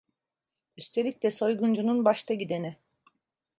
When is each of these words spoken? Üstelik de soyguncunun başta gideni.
Üstelik 0.77 1.23
de 1.23 1.31
soyguncunun 1.31 2.05
başta 2.05 2.33
gideni. 2.33 2.77